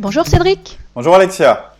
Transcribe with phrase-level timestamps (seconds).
[0.00, 0.78] Bonjour Cédric.
[0.94, 1.72] Bonjour Alexia.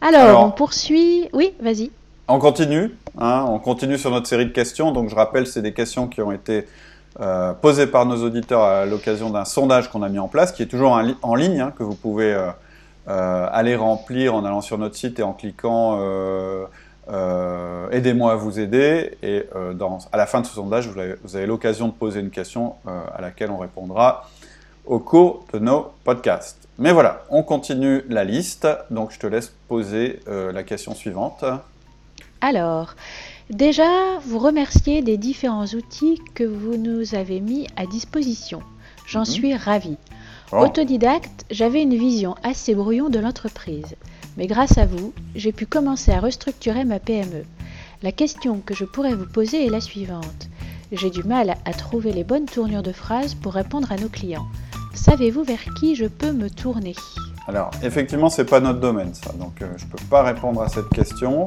[0.00, 1.28] Alors, on poursuit.
[1.32, 1.92] Oui, vas-y.
[2.26, 2.90] On continue.
[3.18, 4.90] Hein, on continue sur notre série de questions.
[4.90, 6.66] Donc, je rappelle, c'est des questions qui ont été
[7.20, 10.64] euh, posées par nos auditeurs à l'occasion d'un sondage qu'on a mis en place, qui
[10.64, 12.48] est toujours en ligne, hein, que vous pouvez euh,
[13.06, 16.00] euh, aller remplir en allant sur notre site et en cliquant
[17.92, 19.16] Aidez-moi à vous aider.
[19.22, 19.44] Et
[19.74, 22.30] dans, à la fin de ce sondage, vous avez, vous avez l'occasion de poser une
[22.30, 24.28] question à laquelle on répondra
[24.84, 26.65] au cours de nos podcasts.
[26.78, 31.44] Mais voilà, on continue la liste, donc je te laisse poser euh, la question suivante.
[32.42, 32.94] Alors,
[33.48, 38.60] déjà, vous remercier des différents outils que vous nous avez mis à disposition.
[39.06, 39.26] J'en mhm.
[39.26, 39.96] suis ravie.
[40.52, 43.96] Autodidacte, j'avais une vision assez brouillon de l'entreprise.
[44.36, 47.44] Mais grâce à vous, j'ai pu commencer à restructurer ma PME.
[48.02, 50.48] La question que je pourrais vous poser est la suivante.
[50.92, 54.46] J'ai du mal à trouver les bonnes tournures de phrases pour répondre à nos clients.
[54.96, 56.94] Savez-vous vers qui je peux me tourner
[57.46, 59.30] Alors, effectivement, ce n'est pas notre domaine, ça.
[59.32, 61.46] Donc, euh, je ne peux pas répondre à cette question.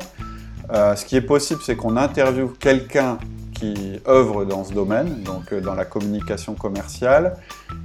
[0.71, 3.17] Euh, ce qui est possible, c'est qu'on interviewe quelqu'un
[3.55, 7.37] qui œuvre dans ce domaine, donc euh, dans la communication commerciale.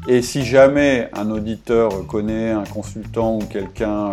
[0.06, 4.12] Et si jamais un auditeur connaît un consultant ou quelqu'un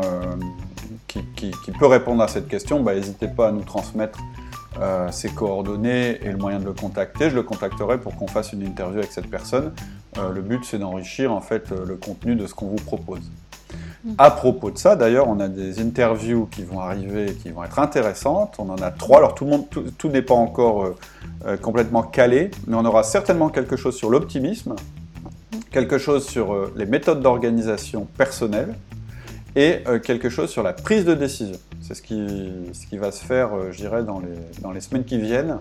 [1.07, 4.19] qui, peut répondre à cette question, bah, n'hésitez pas à nous transmettre
[5.11, 7.29] ses coordonnées et le moyen de le contacter.
[7.29, 9.73] Je le contacterai pour qu'on fasse une interview avec cette personne.
[10.17, 13.21] Euh, le but, c'est d'enrichir en fait euh, le contenu de ce qu'on vous propose.
[14.03, 14.13] Mm.
[14.17, 17.79] À propos de ça, d'ailleurs, on a des interviews qui vont arriver, qui vont être
[17.79, 18.55] intéressantes.
[18.59, 19.19] On en a trois.
[19.19, 20.95] Alors tout le monde, tout, n'est pas encore
[21.45, 24.75] euh, complètement calé, mais on aura certainement quelque chose sur l'optimisme,
[25.71, 28.75] quelque chose sur les méthodes d'organisation personnelle
[29.55, 31.57] et quelque chose sur la prise de décision.
[31.81, 32.25] C'est ce qui,
[32.73, 35.57] ce qui va se faire, je dirais, dans les, dans les semaines qui viennent.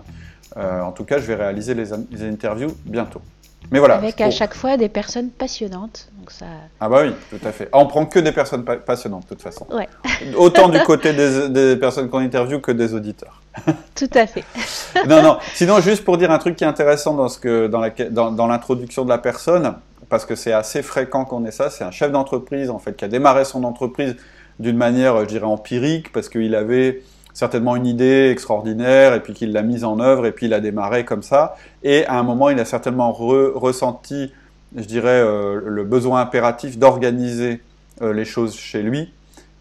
[0.55, 3.21] en tout cas, je vais réaliser les interviews bientôt.
[3.69, 3.95] Voilà.
[3.95, 6.09] Avec à chaque fois des personnes passionnantes.
[6.19, 6.45] Donc ça...
[6.79, 7.69] Ah bah oui, tout à fait.
[7.71, 9.65] Ah, on prend que des personnes passionnantes, de toute façon.
[9.71, 9.87] Ouais.
[10.35, 13.41] Autant du côté des, personnes qu'on interviewe que des auditeurs.
[13.95, 14.43] Tout à fait.
[15.07, 15.37] non, non.
[15.53, 19.09] Sinon, juste pour dire un truc qui est intéressant dans, ce que, dans, l'introduction de
[19.09, 19.75] la personne,
[20.09, 23.05] parce que c'est assez fréquent qu'on ait ça, c'est un chef d'entreprise, en fait, qui
[23.05, 24.15] a démarré son entreprise
[24.59, 27.01] d'une manière, je dirais, empirique, parce qu'il avait
[27.33, 30.59] certainement une idée extraordinaire, et puis qu'il l'a mise en œuvre, et puis il a
[30.59, 31.55] démarré comme ça.
[31.83, 34.31] Et à un moment, il a certainement ressenti,
[34.75, 37.61] je dirais, euh, le besoin impératif d'organiser
[38.01, 39.13] euh, les choses chez lui.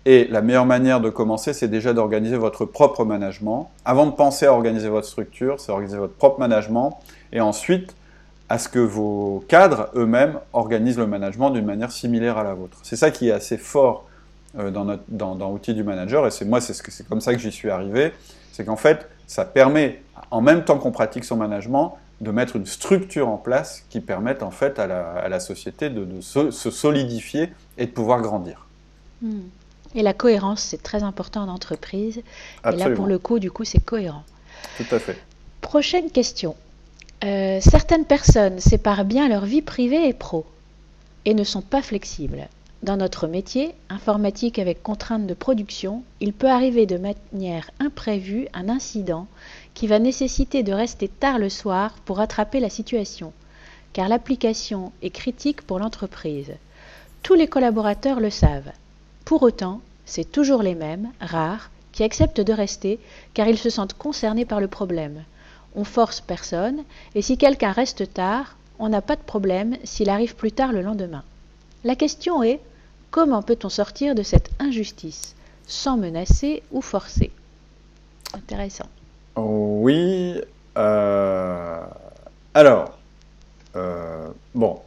[0.06, 3.70] Et la meilleure manière de commencer, c'est déjà d'organiser votre propre management.
[3.84, 6.98] Avant de penser à organiser votre structure, c'est organiser votre propre management.
[7.32, 7.94] Et ensuite,
[8.48, 12.78] à ce que vos cadres eux-mêmes organisent le management d'une manière similaire à la vôtre.
[12.82, 14.06] C'est ça qui est assez fort
[14.54, 17.52] dans, notre, dans, dans l'outil du manager, et c'est moi, c'est, comme ça que j'y
[17.52, 18.12] suis arrivé,
[18.52, 22.66] c'est qu'en fait, ça permet, en même temps qu'on pratique son management, de mettre une
[22.66, 26.50] structure en place qui permette en fait à la, à la société de, de se,
[26.50, 28.66] solidifier et de pouvoir grandir.
[29.22, 29.40] Hmm.
[29.94, 32.22] Et la cohérence, c'est très important en entreprise.
[32.64, 34.22] Et là, pour le coup, du coup, c'est cohérent.
[34.76, 35.18] Tout à fait.
[35.60, 36.54] Prochaine question.
[37.24, 40.46] Euh, certaines personnes séparent bien leur vie privée et pro
[41.24, 42.48] et ne sont pas flexibles.
[42.82, 48.70] Dans notre métier, informatique avec contrainte de production, il peut arriver de manière imprévue un
[48.70, 49.26] incident
[49.74, 53.34] qui va nécessiter de rester tard le soir pour rattraper la situation,
[53.92, 56.54] car l'application est critique pour l'entreprise.
[57.22, 58.72] Tous les collaborateurs le savent.
[59.26, 62.98] Pour autant, c'est toujours les mêmes, rares, qui acceptent de rester
[63.34, 65.24] car ils se sentent concernés par le problème.
[65.74, 66.82] On force personne,
[67.14, 70.80] et si quelqu'un reste tard, on n'a pas de problème s'il arrive plus tard le
[70.80, 71.24] lendemain.
[71.84, 72.60] La question est
[73.10, 75.34] Comment peut-on sortir de cette injustice
[75.66, 77.32] sans menacer ou forcer?
[78.34, 78.86] Intéressant.
[79.36, 80.40] Oui.
[80.76, 81.80] Euh,
[82.54, 82.98] alors,
[83.74, 84.78] euh, bon,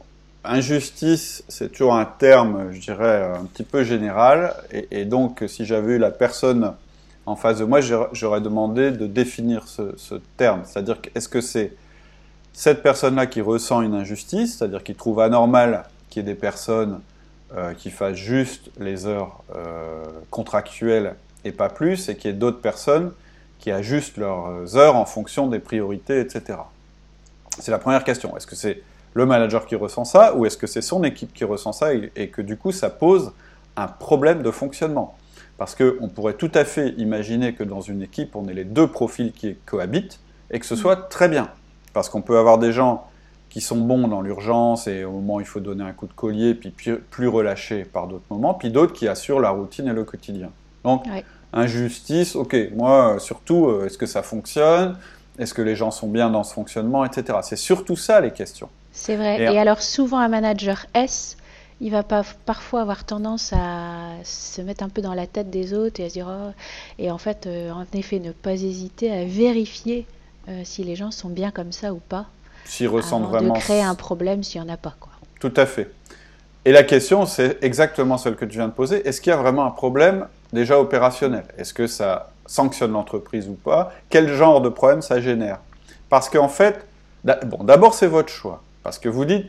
[0.46, 4.56] injustice, c'est toujours un terme, je dirais, un petit peu général.
[4.72, 6.74] Et, donc, si j'avais eu la personne
[7.26, 10.62] en face de moi, j'aurais demandé de définir ce, ce terme.
[10.64, 11.74] C'est-à-dire, est-ce que c'est
[12.54, 17.02] cette personne-là qui ressent une injustice, c'est-à-dire qui trouve anormal qu'il y ait des personnes
[17.56, 21.14] euh, qui fassent juste les heures euh, contractuelles
[21.46, 23.12] et pas plus, et qu'il y ait d'autres personnes
[23.60, 26.60] qui ajustent leurs heures en fonction des priorités, etc.
[27.60, 28.36] C'est la première question.
[28.36, 28.82] Est-ce que c'est
[29.14, 32.30] le manager qui ressent ça, ou est-ce que c'est son équipe qui ressent ça, et,
[32.30, 33.32] que du coup ça pose
[33.76, 35.16] un problème de fonctionnement?
[35.58, 38.88] Parce qu'on pourrait tout à fait imaginer que dans une équipe, on ait les deux
[38.88, 41.50] profils qui cohabitent, et que ce soit très bien.
[41.94, 43.08] Parce qu'on peut avoir des gens
[43.54, 46.14] qui sont bons dans l'urgence et au moment où il faut donner un coup de
[46.14, 50.04] collier, puis plus relâchés par d'autres moments, puis d'autres qui assurent la routine et le
[50.04, 50.50] quotidien.
[50.84, 51.06] Donc,
[51.54, 54.98] injustice, ok, moi, surtout, euh, est-ce que ça fonctionne?
[55.38, 57.38] Est-ce que les gens sont bien dans ce fonctionnement, etc.
[57.44, 58.70] C'est surtout ça les questions.
[58.92, 59.40] C'est vrai.
[59.40, 61.38] Et, alors, souvent, un manager S,
[61.80, 65.76] il va pas parfois avoir tendance à se mettre un peu dans la tête des
[65.76, 66.52] autres et à se dire oh,
[66.98, 70.06] et en fait euh, en effet ne pas hésiter à vérifier
[70.48, 72.28] euh, si les gens sont bien comme ça ou pas.
[72.66, 73.54] S'ils ressentent vraiment.
[73.54, 75.12] De créer un problème s'il n'y en a pas quoi.
[75.40, 75.92] Tout à fait.
[76.66, 79.08] Et la question c'est exactement celle que tu viens de poser.
[79.08, 81.44] Est-ce qu'il y a vraiment un problème déjà opérationnel?
[81.58, 83.92] Est-ce que ça sanctionne l'entreprise ou pas?
[84.10, 85.60] Quel genre de problème ça génère?
[86.10, 86.86] Parce qu'en fait,
[87.24, 88.62] bon, d'abord c'est votre choix.
[88.84, 89.48] Parce que vous dites,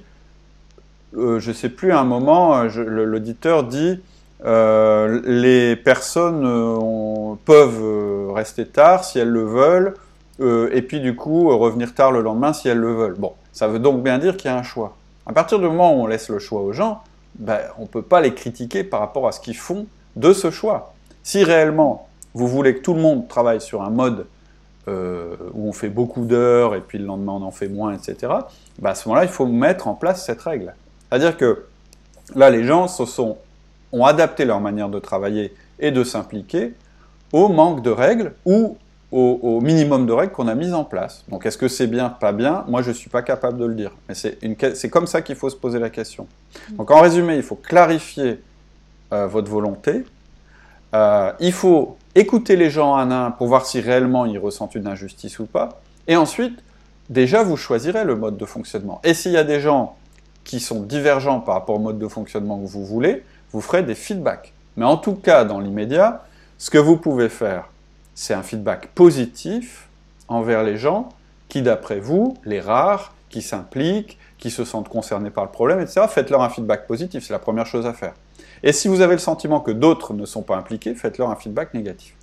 [1.17, 2.69] euh, je ne sais plus, à un moment, euh,
[3.05, 4.01] l'auditeur dit
[4.45, 9.95] euh, les personnes peuvent rester tard si elles le veulent,
[10.41, 13.15] et puis du coup revenir tard le lendemain si elles le veulent.
[13.19, 14.97] Bon, ça veut donc bien dire qu'il y a un choix.
[15.27, 17.03] À partir du moment où on laisse le choix aux gens,
[17.37, 19.87] ben, on ne peut pas les critiquer par rapport à ce qu'ils font
[20.17, 20.95] de ce choix.
[21.23, 24.27] Si réellement vous voulez que tout le monde travaille sur un mode
[24.87, 28.33] où on fait beaucoup d'heures et puis le lendemain on en fait moins, etc.,
[28.79, 30.75] ben, à ce moment-là, il faut mettre en place cette règle.
[31.09, 31.65] C'est-à-dire que
[32.35, 33.39] là, les gens se sont,
[33.93, 36.75] ont adapté leur manière de travailler et de s'impliquer
[37.33, 38.77] au manque de règles ou
[39.13, 41.25] au, minimum de règles qu'on a mises en place.
[41.29, 42.65] Donc est-ce que c'est bien, pas bien?
[42.67, 43.93] Moi, je ne suis pas capable de le dire.
[44.09, 46.27] Mais c'est comme ça qu'il faut se poser la question.
[46.71, 48.41] Donc en résumé, il faut clarifier
[49.13, 50.05] euh, votre volonté.
[50.95, 54.75] Euh, il faut écouter les gens un à un pour voir si réellement ils ressentent
[54.75, 55.81] une injustice ou pas.
[56.09, 56.59] Et ensuite,
[57.09, 59.01] déjà, vous choisirez le mode de fonctionnement.
[59.05, 59.97] Et s'il y a des gens
[60.43, 63.95] qui sont divergents par rapport au mode de fonctionnement que vous voulez, vous ferez des
[63.95, 64.53] feedbacks.
[64.77, 66.25] Mais en tout cas, dans l'immédiat,
[66.59, 67.69] ce que vous pouvez faire,
[68.15, 69.89] c'est un feedback positif
[70.29, 71.09] envers les gens
[71.49, 76.03] qui, d'après vous, les rares, qui s'impliquent, qui se sentent concernés par le problème, etc.,
[76.09, 78.15] faites-leur un feedback positif, c'est la première chose à faire.
[78.63, 81.75] Et si vous avez le sentiment que d'autres ne sont pas impliqués, faites-leur un feedback
[81.75, 82.15] négatif.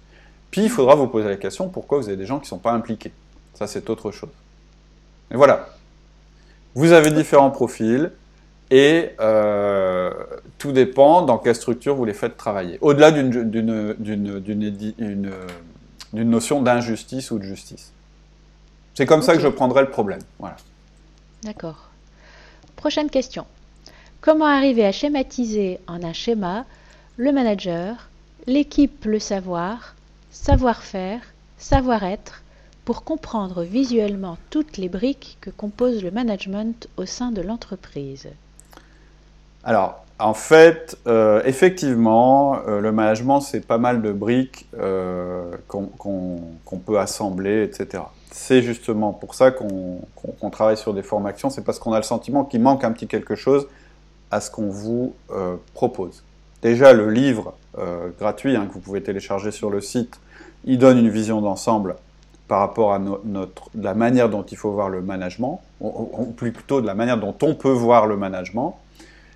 [0.49, 2.57] Puis il faudra vous poser la question pourquoi vous avez des gens qui ne sont
[2.57, 3.11] pas impliqués?
[3.53, 4.29] Ça, c'est autre chose.
[5.29, 5.69] Et voilà,
[6.75, 8.11] vous avez différents profils
[8.69, 10.11] et euh,
[10.57, 12.77] tout dépend dans quelle structure vous les faites travailler.
[12.81, 13.91] Au-delà d'une
[16.13, 17.91] notion d'injustice ou de justice.
[18.93, 20.21] C'est comme ça que je prendrai le problème.
[20.39, 20.57] Voilà.
[21.43, 21.89] D'accord.
[22.75, 23.45] Prochaine question.
[24.19, 26.65] Comment arriver à schématiser en un schéma
[27.17, 28.09] le manager,
[28.47, 29.95] l'équipe, le savoir,
[30.31, 31.21] savoir-faire,
[31.57, 32.41] savoir-être,
[32.85, 38.27] pour comprendre visuellement toutes les briques que compose le management au sein de l'entreprise?
[39.63, 46.77] Alors, en fait, euh, effectivement, euh, le management, c'est pas mal de briques euh, qu'on
[46.85, 48.03] peut assembler, etc.
[48.31, 52.45] C'est justement pour ça qu'on travaille sur des formations, c'est parce qu'on a le sentiment
[52.45, 53.67] qu'il manque un petit quelque chose
[54.29, 55.13] à ce qu'on vous
[55.73, 56.23] propose.
[56.61, 57.53] Déjà, le livre
[58.19, 60.21] gratuit hein, que vous pouvez télécharger sur le site,
[60.63, 61.95] il donne une vision d'ensemble
[62.47, 63.01] par rapport à
[63.75, 67.55] la manière dont il faut voir le management, ou, plutôt de la manière dont on
[67.55, 68.77] peut voir le management.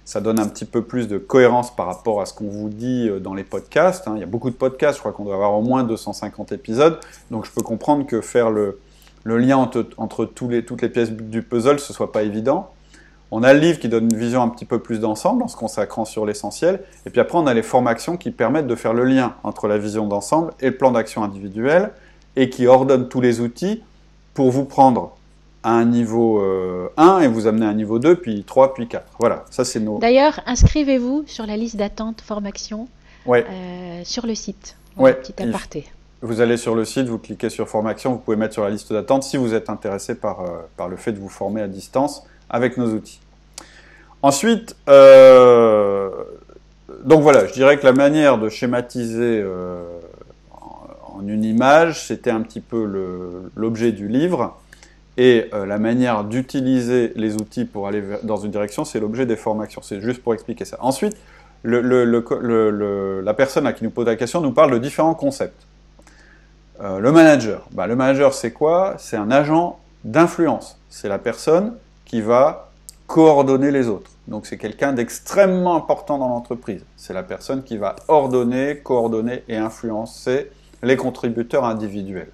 [0.05, 3.09] Ça donne un petit peu plus de cohérence par rapport à ce qu'on vous dit
[3.09, 4.07] euh, dans les podcasts.
[4.07, 4.13] Hein.
[4.15, 6.99] Il y a beaucoup de podcasts, je crois qu'on doit avoir au moins 250 épisodes,
[7.31, 8.79] donc je peux comprendre que faire le,
[9.25, 12.69] lien entre, toutes les pièces du puzzle, ce soit pas évident.
[13.31, 15.57] On a le livre qui donne une vision un petit peu plus d'ensemble en se
[15.57, 16.81] consacrant sur l'essentiel.
[17.07, 19.79] Et puis après, on a les formations qui permettent de faire le lien entre la
[19.79, 21.91] vision d'ensemble et le plan d'action individuel
[22.35, 23.83] et qui ordonne tous les outils
[24.35, 25.14] pour vous prendre
[25.65, 28.87] à un niveau 1 euh, et vous amener à un niveau 2, puis 3, puis
[28.87, 29.03] 4.
[29.19, 29.97] Voilà, ça c'est nos...
[29.97, 32.87] D'ailleurs, inscrivez-vous sur la liste d'attente formation
[33.25, 33.43] ouais.
[33.49, 34.77] Euh, sur le site.
[34.95, 35.85] Ouais, petit aparté.
[36.21, 38.93] Vous allez sur le site, vous cliquez sur formation, vous pouvez mettre sur la liste
[38.93, 42.27] d'attente si vous êtes intéressé par, euh, par le fait de vous former à distance
[42.47, 43.19] avec nos outils.
[44.21, 44.75] Ensuite,
[47.05, 49.43] donc voilà, je dirais que la manière de schématiser
[50.51, 54.55] en une image, c'était un petit peu l'objet du livre.
[55.17, 59.37] Et euh, la manière d'utiliser les outils pour aller dans une direction, c'est l'objet des
[59.37, 59.81] formations.
[59.81, 60.77] C'est juste pour expliquer ça.
[60.81, 61.15] Ensuite,
[61.63, 65.65] la personne à qui nous pose la question nous parle de différents concepts.
[66.81, 67.67] Euh, le manager.
[67.71, 68.95] Bah, le manager, c'est quoi?
[68.97, 70.77] C'est un agent d'influence.
[70.89, 72.69] C'est la personne qui va
[73.07, 74.11] coordonner les autres.
[74.27, 76.83] Donc c'est quelqu'un d'extrêmement important dans l'entreprise.
[76.97, 80.51] C'est la personne qui va ordonner, coordonner et influencer
[80.83, 82.31] les contributeurs individuels.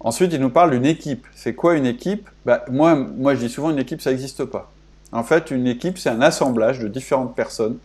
[0.00, 1.26] Ensuite, il nous parle d'une équipe.
[1.34, 2.28] C'est quoi une équipe?
[2.44, 4.70] Bah, moi, moi, je dis souvent une équipe, ça n'existe pas.
[5.12, 7.78] En fait, une équipe, c'est un assemblage de différentes personnes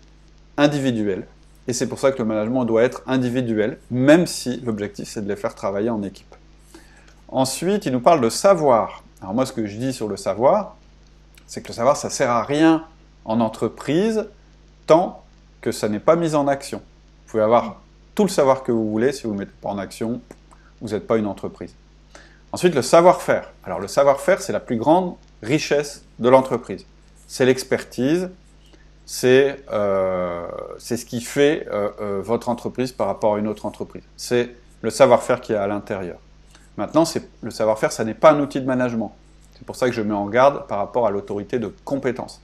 [0.58, 1.26] individuelles.
[1.68, 5.30] Et c'est pour ça que le management doit être individuel, même si l'objectif, c'est de
[5.30, 6.36] les faire travailler en équipe.
[7.28, 9.04] Ensuite, il nous parle de savoir.
[9.22, 10.76] Alors moi, ce que je dis sur le savoir,
[11.48, 12.86] c'est que le savoir, ça sert à rien
[13.24, 14.28] en entreprise
[14.88, 15.24] tant
[15.62, 16.80] que ça n'est pas mis en action.
[16.80, 17.82] Vous pouvez avoir
[18.16, 20.20] tout le savoir que vous voulez, si vous ne mettez pas en action,
[20.82, 21.76] vous n'êtes pas une entreprise.
[22.54, 23.54] Ensuite, le savoir-faire.
[23.64, 26.86] Alors le savoir-faire, c'est la plus grande richesse de l'entreprise.
[27.28, 28.30] C'est l'expertise,
[29.06, 34.04] c'est euh, ce qui fait euh, euh, votre entreprise par rapport à une autre entreprise.
[34.18, 34.50] C'est
[34.82, 36.18] le savoir-faire qui est à l'intérieur.
[36.78, 37.04] Maintenant,
[37.42, 39.14] le savoir-faire, ça n'est pas un outil de management.
[39.54, 42.42] C'est pour ça que je mets en garde par rapport à l'autorité de compétence.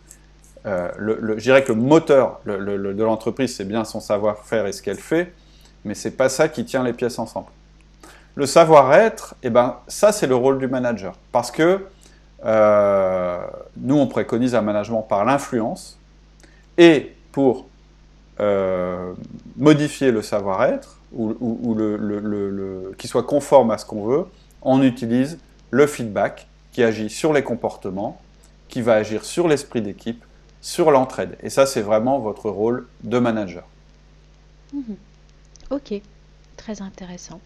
[0.65, 5.33] je dirais que le moteur de l'entreprise, c'est bien son savoir-faire et ce qu'elle fait,
[5.85, 7.47] mais c'est pas ça qui tient les pièces ensemble.
[8.37, 11.15] Le savoir-être, eh ben, ça c'est le rôle du manager.
[11.31, 11.87] Parce que
[12.43, 15.97] nous, on préconise un management par l'influence,
[16.77, 17.65] et pour
[18.39, 19.13] euh,
[19.55, 24.25] modifier le savoir-être, ou, le, qui soit conforme à ce qu'on veut,
[24.61, 25.39] on utilise
[25.71, 28.21] le feedback qui agit sur les comportements,
[28.67, 30.23] qui va agir sur l'esprit d'équipe,
[30.61, 31.37] sur l'entraide.
[31.41, 33.63] Et ça, c'est vraiment votre rôle de manager.
[34.73, 34.95] Mhm.
[35.71, 35.99] Ok,
[36.55, 37.39] très intéressant.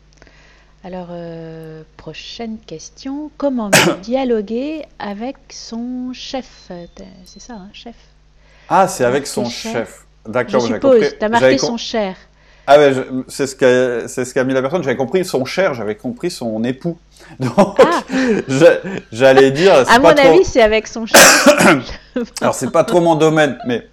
[0.84, 3.30] Alors, euh, prochaine question.
[3.38, 3.70] Comment
[4.02, 6.72] dialoguer avec son chef?
[7.26, 7.96] C'est ça, hein, chef?
[8.68, 10.06] Ah, c'est avec son chef.
[10.28, 11.10] D'accord, j'ai compris.
[11.20, 12.16] Tu as marqué son cher.
[12.68, 12.94] Ah ouais,
[13.28, 14.84] c'est ce qu'a c'est ce qu'a mis la personne.
[14.84, 16.98] J'avais compris son cher, j'avais compris son époux.
[17.40, 18.04] Donc ah.
[19.12, 19.74] j'allais dire.
[19.90, 21.20] À mon avis, c'est avec son cher.
[22.42, 23.88] Alors c'est pas trop mon domaine, mais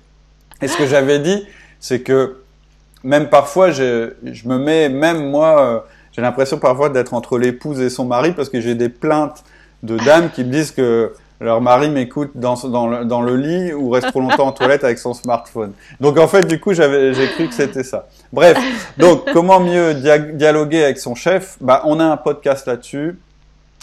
[0.60, 1.46] et ce que j'avais dit,
[1.80, 2.42] c'est que
[3.04, 5.80] même parfois, je, je me mets, même moi, euh,
[6.18, 9.44] j'ai l'impression parfois d'être entre l'épouse et son mari parce que j'ai des plaintes
[9.84, 13.72] de dames qui me disent que leur mari m'écoute dans, dans, le, dans, le, lit
[13.72, 15.74] ou reste trop longtemps en toilette avec son smartphone.
[16.00, 18.08] Donc en fait, du coup, j'avais, j'ai cru que c'était ça.
[18.32, 18.58] Bref,
[18.98, 21.56] donc comment mieux dialoguer avec son chef?
[21.60, 23.16] Bah, On a un podcast là-dessus.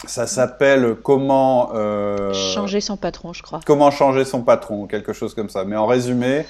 [0.04, 3.60] Ça s'appelle Comment euh, changer son patron, je crois.
[3.64, 5.64] Comment changer son patron, quelque chose comme ça.
[5.64, 6.44] Mais en résumé,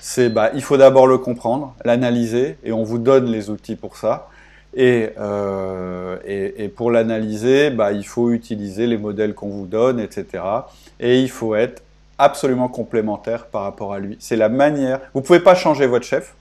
[0.00, 3.98] c'est bah, il faut d'abord le comprendre, l'analyser, et on vous donne les outils pour
[3.98, 4.28] ça.
[4.78, 10.44] Euh, et, et, pour l'analyser, bah, il faut utiliser les modèles qu'on vous donne, etc.
[11.00, 11.82] Et il faut être
[12.18, 14.16] absolument complémentaire par rapport à lui.
[14.20, 15.00] C'est la manière.
[15.14, 16.34] Vous ne pouvez pas changer votre chef.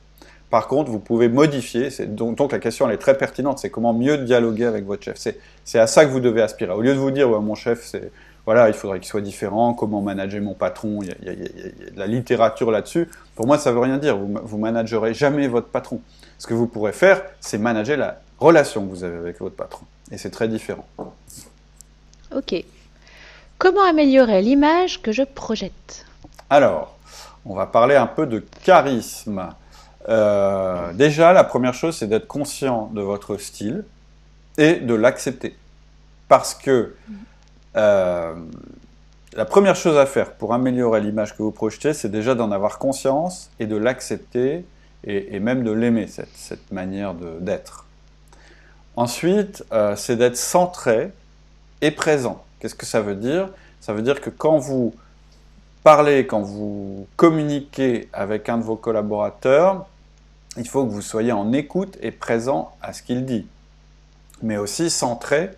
[0.49, 1.89] Par contre, vous pouvez modifier.
[2.07, 3.59] Donc, la question elle est très pertinente.
[3.59, 5.17] C'est comment mieux dialoguer avec votre chef.
[5.63, 6.71] C'est à ça que vous devez aspirer.
[6.71, 8.11] Au lieu de vous dire, mon chef, c'est
[8.45, 9.73] voilà, il faudrait qu'il soit différent.
[9.73, 13.09] Comment manager mon patron il y, a, de la littérature là-dessus.
[13.33, 14.17] Pour moi, ça veut rien dire.
[14.17, 15.99] Vous, vous managerez jamais votre patron.
[16.37, 19.85] Ce que vous pourrez faire, c'est manager la relation que vous avez avec votre patron.
[20.11, 20.85] Et c'est très différent.
[22.33, 22.63] Ok.
[23.57, 26.05] Comment améliorer l'image que je projette?
[26.49, 26.97] Alors,
[27.45, 29.49] on va parler un peu de charisme.
[30.09, 33.83] Euh, déjà, la première chose, c'est d'être conscient de votre style
[34.57, 35.55] et de l'accepter.
[36.27, 36.95] Parce que
[37.75, 38.35] euh,
[39.33, 42.77] la première chose à faire pour améliorer l'image que vous projetez, c'est déjà d'en avoir
[42.77, 44.65] conscience et de l'accepter
[45.07, 47.85] et, même de l'aimer, cette, cette manière d'être.
[48.95, 51.11] Ensuite, euh, c'est d'être centré
[51.81, 52.43] et présent.
[52.59, 53.49] Qu'est-ce que ça veut dire?
[53.81, 54.93] Ça veut dire que quand vous
[55.83, 59.85] parlez, quand vous communiquez avec un de vos collaborateurs,
[60.57, 63.45] il faut que vous soyez en écoute et présent à ce qu'il dit,
[64.41, 65.51] mais aussi centré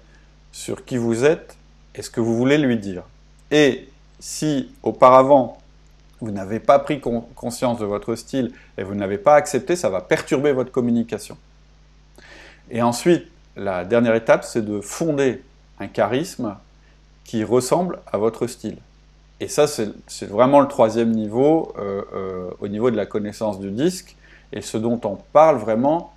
[0.52, 1.56] sur qui vous êtes
[1.94, 3.04] et ce que vous voulez lui dire.
[3.52, 3.88] Et
[4.20, 5.60] si auparavant
[6.20, 7.00] vous n'avez pas pris
[7.36, 11.38] conscience de votre style et vous n'avez pas accepté, ça va perturber votre communication.
[12.70, 15.42] Et ensuite, la dernière étape, c'est de fonder
[15.80, 16.56] un charisme
[17.24, 18.78] qui ressemble à votre style.
[19.40, 23.70] Et ça, c'est vraiment le troisième niveau euh, euh, au niveau de la connaissance du
[23.70, 24.16] disque,
[24.52, 26.14] et ce dont on parle vraiment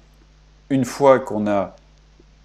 [0.71, 1.75] une fois qu'on a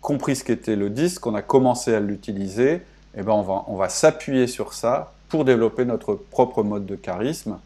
[0.02, 2.82] compris ce qu'était le disque, qu'on a commencé à l'utiliser,
[3.16, 6.96] eh ben on va, on va s'appuyer sur ça pour développer notre propre mode de
[6.96, 7.58] charisme.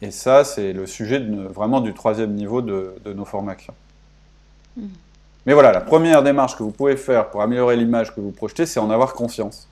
[0.00, 3.74] Et ça, c'est le sujet vraiment du troisième niveau de, nos formations.
[4.76, 4.86] Mmh.
[5.46, 8.66] Mais voilà, la première démarche que vous pouvez faire pour améliorer l'image que vous projetez,
[8.66, 9.68] c'est en avoir conscience.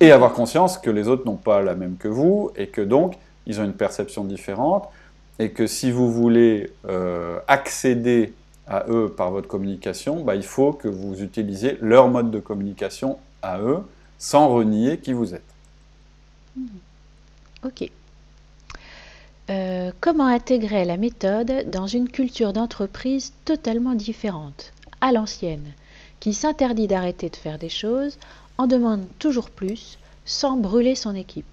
[0.00, 3.16] Et avoir conscience que les autres n'ont pas la même que vous, et que donc,
[3.46, 4.88] ils ont une perception différente,
[5.38, 8.32] et que si vous voulez euh, accéder
[8.66, 13.18] à eux par votre communication, bah, il faut que vous utilisiez leur mode de communication
[13.42, 13.82] à eux,
[14.18, 15.42] sans renier qui vous êtes.
[17.64, 17.90] Ok.
[19.50, 25.72] Euh, comment intégrer la méthode dans une culture d'entreprise totalement différente, à l'ancienne,
[26.20, 28.16] qui s'interdit d'arrêter de faire des choses,
[28.58, 31.46] en demande toujours plus, sans brûler son équipe?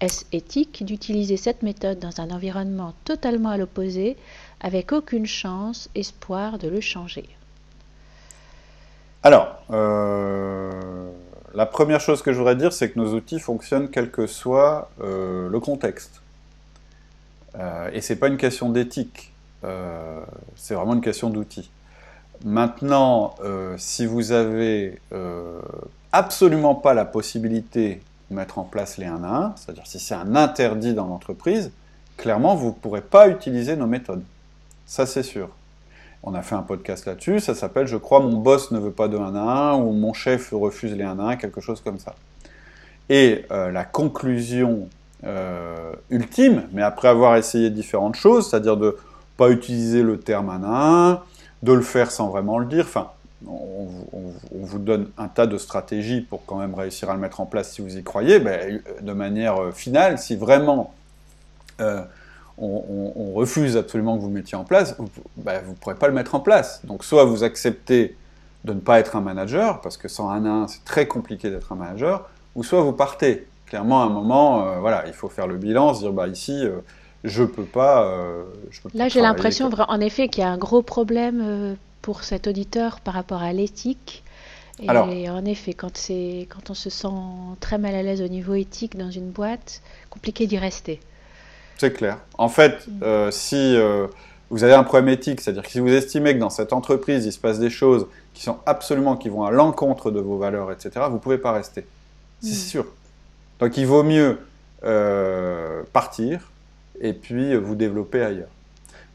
[0.00, 4.16] Est-ce éthique d'utiliser cette méthode dans un environnement totalement à l'opposé,
[4.60, 7.28] avec aucune chance, espoir de le changer?
[9.24, 11.10] Alors, euh,
[11.52, 14.90] la première chose que je voudrais dire, c'est que nos outils fonctionnent quel que soit
[15.00, 16.20] euh, le contexte.
[17.58, 19.32] Euh, et c'est pas une question d'éthique,
[19.64, 20.20] euh,
[20.56, 21.70] c'est vraiment une question d'outils.
[22.44, 25.00] Maintenant, euh, si vous avez
[26.12, 30.14] absolument pas la possibilité de mettre en place les 1 à 1, c'est-à-dire si c'est
[30.14, 31.70] un interdit dans l'entreprise,
[32.16, 34.22] clairement, vous ne pourrez pas utiliser nos méthodes.
[34.86, 35.48] Ça, c'est sûr.
[36.22, 39.08] On a fait un podcast là-dessus, ça s'appelle, je crois, Mon boss ne veut pas
[39.08, 41.98] de 1 à 1 ou Mon chef refuse les 1 à 1, quelque chose comme
[41.98, 42.14] ça.
[43.10, 44.88] Et euh, la conclusion
[45.24, 48.96] euh, ultime, mais après avoir essayé différentes choses, c'est-à-dire de
[49.36, 51.22] pas utiliser le terme 1 à 1,
[51.62, 53.10] de le faire sans vraiment le dire, enfin,
[53.46, 53.88] on,
[54.52, 57.72] vous donne un tas de stratégies pour quand même réussir à le mettre en place
[57.72, 60.94] si vous y croyez, ben, de manière euh, finale, si vraiment
[62.58, 66.34] on, refuse absolument que vous mettiez en place, vous ne ben, pourrez pas le mettre
[66.34, 66.80] en place.
[66.84, 68.16] Donc soit vous acceptez
[68.64, 71.50] de ne pas être un manager, parce que sans un à un, c'est très compliqué
[71.50, 73.46] d'être un manager, ou soit vous partez.
[73.66, 76.64] Clairement, à un moment, euh, voilà, il faut faire le bilan, se dire, bah ici,
[76.64, 76.80] euh,
[77.24, 78.04] je peux pas.
[78.04, 78.44] Euh,
[78.82, 83.00] peux Là, j'ai l'impression, en effet, qu'il y a un gros problème pour cet auditeur
[83.00, 84.22] par rapport à l'éthique.
[84.80, 87.06] Et en effet, quand, quand on se sent
[87.60, 91.00] très mal à l'aise au niveau éthique dans une boîte, compliqué d'y rester.
[91.78, 92.18] C'est clair.
[92.38, 93.30] En fait, mm.
[93.30, 93.76] si
[94.50, 97.32] vous avez un problème éthique, c'est-à-dire que si vous estimez que dans cette entreprise, il
[97.32, 100.90] se passe des choses qui sont absolument, qui vont à l'encontre de vos valeurs, etc.,
[101.08, 101.86] vous ne pouvez pas rester.
[102.42, 102.68] C'est mm.
[102.68, 102.86] sûr.
[103.60, 104.38] Donc il vaut mieux
[104.84, 106.50] euh, partir
[107.00, 108.48] et puis vous développer ailleurs.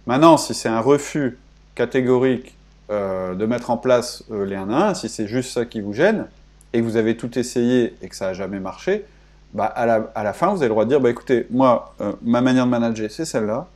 [0.08, 1.38] Maintenant, si c'est un refus
[1.76, 2.56] catégorique
[2.90, 6.26] de mettre en place les 1 1, si c'est juste ça qui vous gêne,
[6.74, 9.06] et que vous avez tout essayé et que ça n'a jamais marché,
[9.54, 9.86] bah, à,
[10.24, 12.70] la, fin, vous avez le droit de dire, bah, écoutez, moi, euh, ma manière de
[12.70, 13.68] manager, c'est celle-là.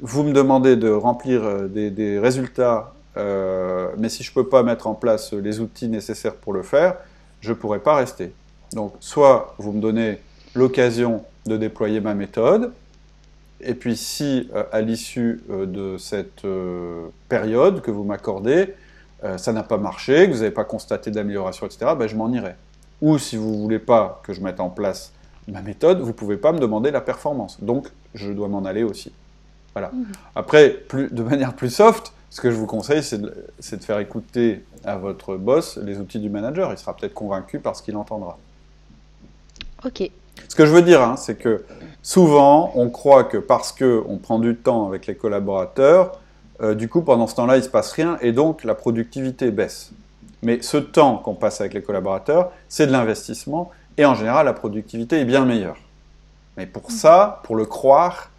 [0.00, 4.62] Vous me demandez de remplir euh, des, résultats, euh, mais si je ne peux pas
[4.62, 6.96] mettre en place les outils nécessaires pour le faire,
[7.40, 8.32] je ne pourrai pas rester.
[8.72, 10.18] Donc, soit vous me donnez
[10.54, 12.72] l'occasion de déployer ma méthode,
[13.60, 16.42] et puis si à l'issue de cette
[17.28, 18.74] période que vous m'accordez,
[19.36, 22.54] ça n'a pas marché, que vous n'avez pas constaté d'amélioration, etc., bah, je m'en irai.
[23.00, 25.12] Ou si vous ne voulez pas que je mette en place
[25.48, 27.58] ma méthode, vous ne pouvez pas me demander la performance.
[27.62, 29.12] Donc, je dois m'en aller aussi.
[29.74, 29.88] Voilà.
[29.88, 30.04] Mmh.
[30.34, 33.98] Après, plus, de manière plus soft, ce que je vous conseille, c'est de, de, faire
[33.98, 36.72] écouter à votre boss les outils du manager.
[36.72, 38.38] Il sera peut-être convaincu par ce qu'il entendra.
[40.48, 41.64] Ce que je veux dire, hein, c'est que
[42.02, 46.20] souvent, on croit que parce qu'on prend du temps avec les collaborateurs,
[46.62, 49.50] euh, du coup, pendant ce temps-là, il ne se passe rien et donc la productivité
[49.50, 49.92] baisse.
[50.42, 54.52] Mais ce temps qu'on passe avec les collaborateurs, c'est de l'investissement et en général, la
[54.52, 55.78] productivité est bien meilleure.
[56.56, 58.30] Mais pour ça, pour le croire,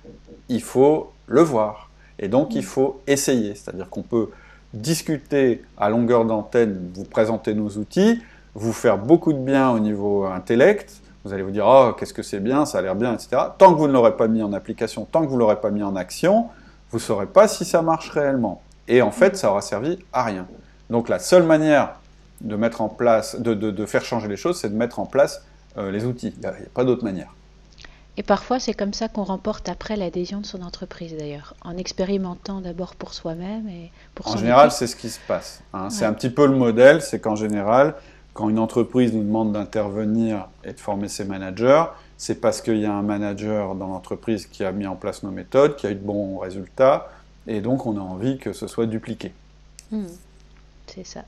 [0.50, 1.89] il faut le voir.
[2.19, 3.54] Et donc, il faut essayer.
[3.56, 4.30] C'est-à-dire qu'on peut
[4.73, 8.21] discuter à longueur d'antenne, vous présenter nos outils,
[8.56, 11.02] vous faire beaucoup de bien au niveau intellect.
[11.28, 13.42] Vous allez vous dire, oh, qu'est-ce que c'est bien, ça a l'air bien, etc.
[13.58, 15.72] Tant que vous ne l'aurez pas mis en application, tant que vous ne l'aurez pas
[15.72, 16.48] mis en action,
[16.90, 18.62] vous ne saurez pas si ça marche réellement.
[18.88, 20.48] Et en fait, ça aura servi à rien.
[20.90, 21.96] Donc la seule manière
[22.40, 25.44] de mettre en place, de, faire changer les choses, c'est de mettre en place
[25.78, 26.34] euh, les outils.
[26.38, 27.36] Il n'y a, pas d'autre manière.
[28.16, 32.62] Et parfois, c'est comme ça qu'on remporte après l'adhésion de son entreprise, d'ailleurs, en expérimentant
[32.62, 35.62] d'abord pour soi-même et pour En général, c'est ce qui se passe.
[35.74, 35.90] Hein.
[35.90, 37.96] C'est un petit peu le modèle, c'est qu'en général,
[38.38, 41.86] quand une entreprise nous demande d'intervenir et de former ses managers,
[42.17, 45.32] c'est parce qu'il y a un manager dans l'entreprise qui a mis en place nos
[45.32, 47.10] méthodes, qui a eu de bons résultats,
[47.47, 49.34] et donc on a envie que ce soit dupliqué.
[49.91, 50.06] Hmm.
[50.86, 51.23] C'est ça.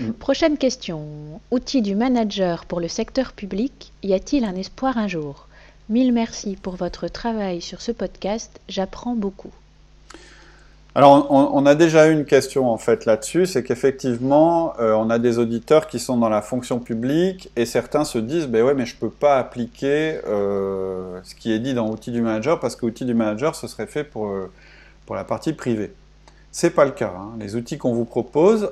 [0.00, 0.12] Mm.
[0.12, 1.40] Prochaine question.
[1.50, 5.48] Outil du manager pour le secteur public, y a-t-il un espoir un jour?
[5.90, 9.52] Mille merci pour votre travail sur ce podcast, j'apprends beaucoup.
[10.96, 15.18] Alors, on, a déjà eu une question en fait là-dessus, c'est qu'effectivement, euh, on a
[15.18, 18.86] des auditeurs qui sont dans la fonction publique et certains se disent, ben ouais, mais
[18.86, 22.86] je peux pas appliquer euh, ce qui est dit dans outil du manager parce que
[22.86, 24.52] outil du manager, ce serait fait pour, euh,
[25.04, 25.92] pour la partie privée.
[26.52, 27.12] C'est pas le cas.
[27.18, 27.32] Hein.
[27.40, 28.70] Les outils qu'on vous propose,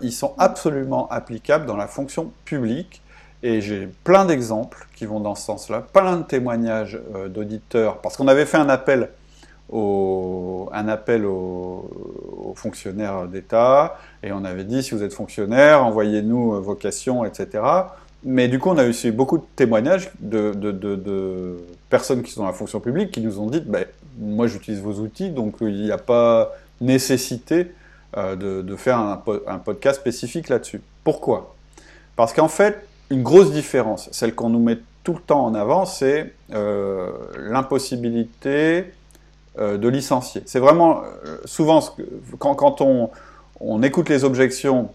[0.00, 3.02] ils sont absolument applicables dans la fonction publique.
[3.42, 8.28] Et j'ai plein d'exemples qui vont dans ce sens-là, plein de témoignages d'auditeurs, parce qu'on
[8.28, 9.10] avait fait un appel,
[9.72, 16.58] un appel aux, fonctionnaires d'État, et on avait dit si vous êtes fonctionnaire, envoyez-nous euh,
[16.58, 17.62] vos questions, etc.
[18.24, 21.56] Mais du coup, on a eu beaucoup de témoignages de,
[21.88, 23.86] personnes qui sont dans la fonction publique qui nous ont dit ben,
[24.18, 27.72] Moi, j'utilise vos outils, donc il n'y a pas nécessité
[28.16, 30.80] euh, de, faire un, podcast spécifique là-dessus.
[31.04, 31.54] Pourquoi?
[32.16, 35.86] Parce qu'en fait, une grosse différence, celle qu'on nous met tout le temps en avant,
[35.86, 38.82] c'est euh, l'impossibilité euh,
[39.58, 40.42] de licencier.
[40.46, 41.02] C'est vraiment
[41.44, 41.80] souvent
[42.38, 43.10] quand, on,
[43.60, 44.90] on, écoute les objections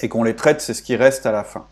[0.00, 1.64] et qu'on les traite, c'est ce qui reste à la fin.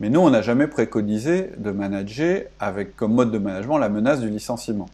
[0.00, 4.20] Mais nous, on n'a jamais préconisé de manager avec comme mode de management la menace
[4.20, 4.86] du licenciement.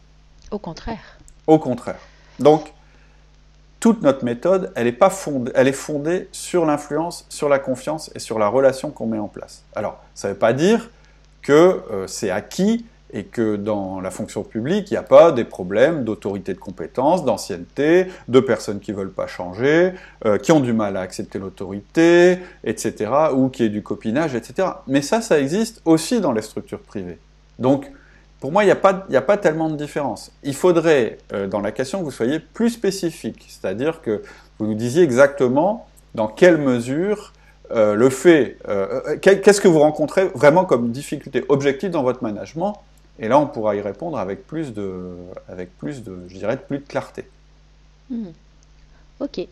[0.51, 1.17] Au contraire.
[1.47, 1.99] Au contraire.
[2.39, 2.73] Donc,
[3.79, 8.11] toute notre méthode, elle est, pas fondée, elle est fondée sur l'influence, sur la confiance
[8.13, 9.63] et sur la relation qu'on met en place.
[9.75, 10.91] Alors, ça ne veut pas dire
[11.41, 15.43] que euh, c'est acquis et que dans la fonction publique, il n'y a pas des
[15.43, 19.93] problèmes d'autorité de compétence, d'ancienneté, de personnes qui veulent pas changer,
[20.25, 24.69] euh, qui ont du mal à accepter l'autorité, etc., ou qui est du copinage, etc.
[24.87, 27.19] Mais ça, ça existe aussi dans les structures privées.
[27.59, 27.91] Donc,
[28.39, 30.31] pour moi, il n'y a, a pas tellement de différence.
[30.43, 34.23] Il faudrait, euh, dans la question, que vous soyez plus spécifique, c'est-à-dire que
[34.57, 37.33] vous nous disiez exactement dans quelle mesure
[37.71, 38.57] euh, le fait,
[39.21, 42.81] qu'est-ce que vous rencontrez vraiment comme difficulté objective dans votre management
[43.21, 45.15] et là, on pourra y répondre avec plus de,
[45.47, 47.25] avec plus de, je dirais, plus de clarté.
[48.09, 48.31] Hmm.
[49.19, 49.47] Ok.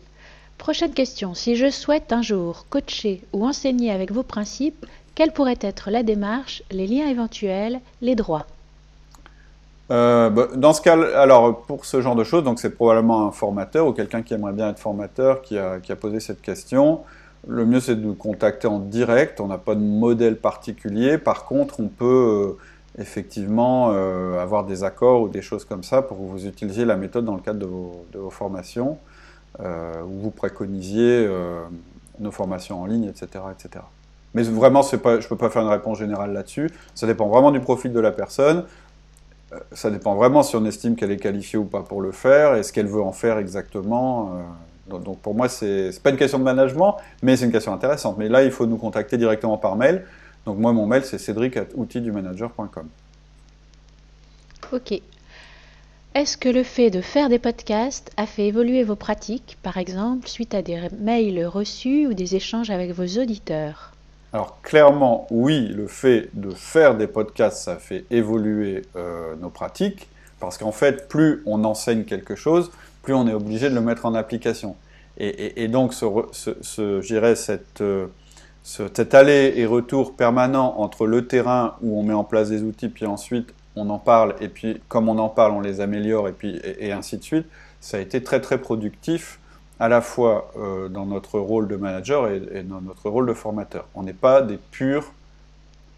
[0.58, 1.34] Prochaine question.
[1.34, 6.02] Si je souhaite un jour coacher ou enseigner avec vos principes, quelle pourrait être la
[6.02, 8.46] démarche, les liens éventuels, les droits?
[9.90, 13.32] Euh, bah, dans ce cas, alors pour ce genre de choses, donc c'est probablement un
[13.32, 17.00] formateur ou quelqu'un qui aimerait bien être formateur qui a, qui a posé cette question.
[17.46, 19.40] Le mieux c'est de nous contacter en direct.
[19.40, 21.18] On n'a pas de modèle particulier.
[21.18, 22.58] Par contre, on peut euh,
[22.98, 26.96] effectivement euh, avoir des accords ou des choses comme ça pour que vous utilisiez la
[26.96, 27.66] méthode dans le cadre de
[28.18, 28.98] vos, formations,
[29.60, 31.62] euh, où vous préconisiez euh,
[32.18, 33.44] nos formations en ligne, etc.
[33.52, 33.84] etc.
[34.34, 36.70] Mais vraiment, je ne peux pas faire une réponse générale là-dessus.
[36.94, 38.64] Ça dépend vraiment du profil de la personne.
[39.72, 42.62] Ça dépend vraiment si on estime qu'elle est qualifiée ou pas pour le faire et
[42.62, 44.44] ce qu'elle veut en faire exactement.
[44.86, 48.16] Donc pour moi, ce n'est pas une question de management, mais c'est une question intéressante.
[48.18, 50.04] Mais là, il faut nous contacter directement par mail.
[50.46, 52.88] Donc moi, mon mail, c'est cédric.outildumanager.com.
[54.72, 55.00] Ok.
[56.14, 60.26] Est-ce que le fait de faire des podcasts a fait évoluer vos pratiques, par exemple
[60.26, 63.92] suite à des mails reçus ou des échanges avec vos auditeurs?
[64.32, 70.08] Alors clairement, oui, le fait de faire des podcasts, ça fait évoluer euh, nos pratiques,
[70.40, 72.72] parce qu'en fait, plus on enseigne quelque chose,
[73.02, 74.76] plus on est obligé de le mettre en application.
[75.22, 76.06] Et, donc, ce,
[76.62, 77.80] ce, cette...
[77.82, 78.06] Euh,
[78.62, 82.88] cet aller et retour permanent entre le terrain où on met en place des outils,
[82.88, 86.32] puis ensuite on en parle, et puis comme on en parle, on les améliore, et
[86.32, 87.46] puis et, ainsi de suite,
[87.80, 89.38] ça a été très très productif
[89.78, 93.86] à la fois euh, dans notre rôle de manager et, dans notre rôle de formateur.
[93.94, 95.12] On n'est pas des purs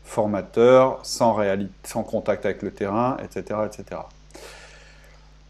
[0.04, 4.00] formateurs sans, réalité, sans contact avec le terrain, etc., etc.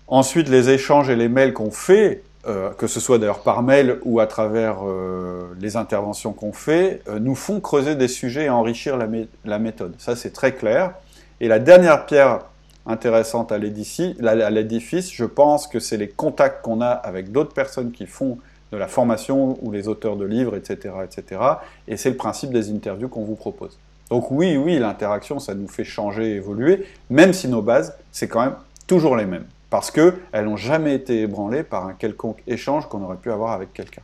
[0.09, 4.01] Ensuite, les échanges et les mails qu'on fait, euh, que ce soit d'ailleurs par mail
[4.05, 8.51] ou à travers euh, les interventions qu'on fait, euh, nous font creuser des sujets et
[8.51, 9.95] enrichir la, méthode.
[9.99, 10.95] Ça, c'est très clair.
[11.41, 12.41] Et la dernière pierre
[12.85, 18.07] intéressante à l'édifice, je pense que c'est les contacts qu'on a avec d'autres personnes qui
[18.07, 18.39] font
[18.73, 20.95] de la formation ou les auteurs de livres, etc.
[21.05, 21.41] etc.
[21.87, 23.79] et c'est le principe des interviews qu'on vous propose.
[24.11, 28.41] Donc oui, oui, l'interaction, ça nous fait changer, évoluer, même si nos bases, c'est quand
[28.41, 28.57] même
[28.89, 33.17] toujours les mêmes parce qu'elles n'ont jamais été ébranlées par un quelconque échange qu'on aurait
[33.17, 34.03] pu avoir avec quelqu'un.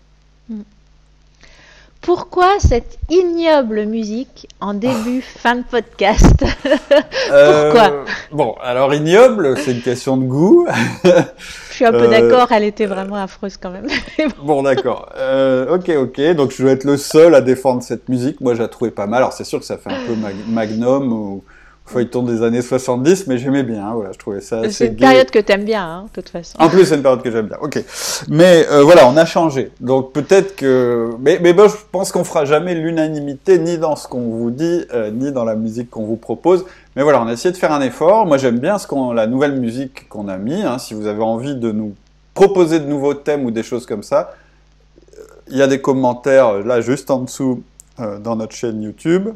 [0.48, 0.62] Hmm.
[2.00, 6.42] Pourquoi cette ignoble musique en début, fin de podcast?
[7.30, 8.04] Euh, Pourquoi?
[8.32, 10.66] Bon, alors ignoble, c'est une question de goût.
[11.04, 13.88] je suis un peu euh, d'accord, elle était vraiment affreuse quand même.
[14.42, 15.10] bon, d'accord.
[15.18, 16.34] Euh, ok, ok.
[16.34, 18.40] Donc je dois être le seul à défendre cette musique.
[18.40, 19.18] Moi, je la trouvais pas mal.
[19.18, 20.14] Alors c'est sûr que ça fait un peu
[20.46, 21.44] magnum ou
[21.88, 23.92] feuilleton des années 70, mais j'aimais bien.
[23.92, 24.62] Voilà, je trouvais ça.
[24.70, 26.56] C'est une période que tu aimes bien, hein, de toute façon.
[26.60, 27.56] En plus, c'est une période que j'aime bien.
[27.60, 27.82] Ok.
[28.28, 29.70] Mais euh, voilà, on a changé.
[29.80, 31.10] Donc peut-être que.
[31.20, 34.84] Mais, mais bon, je pense qu'on fera jamais l'unanimité ni dans ce qu'on vous dit,
[34.92, 36.64] euh, ni dans la musique qu'on vous propose.
[36.94, 38.26] Mais voilà, on a essayé de faire un effort.
[38.26, 40.62] Moi, j'aime bien ce qu'on, la nouvelle musique qu'on a mis.
[40.62, 40.78] Hein.
[40.78, 41.94] Si vous avez envie de nous
[42.34, 44.34] proposer de nouveaux thèmes ou des choses comme ça,
[45.16, 47.62] euh, il y a des commentaires là juste en dessous
[48.22, 49.30] dans notre chaîne YouTube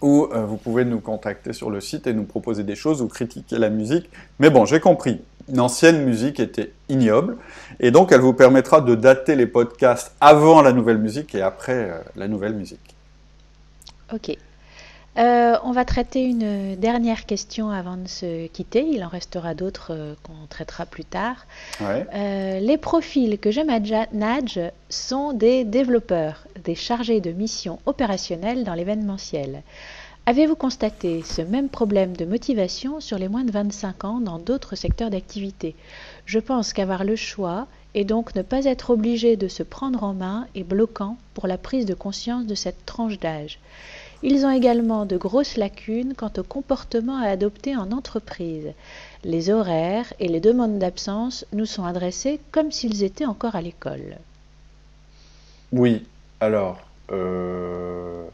[0.00, 3.08] ou euh, vous pouvez nous contacter sur le site et nous proposer des choses ou
[3.08, 4.10] critiquer la musique.
[4.38, 5.20] Mais bon, j'ai compris.
[5.52, 7.36] L'ancienne musique était ignoble,
[7.78, 11.90] et donc elle vous permettra de dater les podcasts avant la nouvelle musique et après
[11.90, 12.96] euh, la nouvelle musique.
[14.12, 14.36] Ok.
[15.18, 18.86] Euh, on va traiter une dernière question avant de se quitter.
[18.86, 21.46] Il en restera d'autres euh, qu'on traitera plus tard.
[21.80, 28.74] Euh, les profils que je manage sont des développeurs, des chargés de mission opérationnelle dans
[28.74, 29.62] l'événementiel.
[30.26, 34.74] Avez-vous constaté ce même problème de motivation sur les moins de 25 ans dans d'autres
[34.74, 35.76] secteurs d'activité?
[36.26, 40.12] Je pense qu'avoir le choix et donc ne pas être obligé de se prendre en
[40.12, 43.60] main est bloquant pour la prise de conscience de cette tranche d'âge.
[44.22, 48.72] Ils ont également de grosses lacunes quant au comportement à adopter en entreprise.
[49.24, 54.16] Les horaires et les demandes d'absence nous sont adressés comme s'ils étaient encore à l'école.
[55.72, 56.06] Oui,
[56.40, 56.78] alors,
[57.12, 58.24] euh,